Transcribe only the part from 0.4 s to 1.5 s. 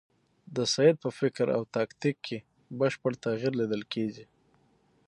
د سید په فکر